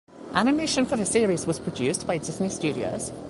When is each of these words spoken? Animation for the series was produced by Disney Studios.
Animation 0.33 0.83
for 0.87 0.97
the 0.97 1.05
series 1.05 1.45
was 1.45 1.59
produced 1.59 2.07
by 2.07 2.17
Disney 2.17 2.49
Studios. 2.49 3.11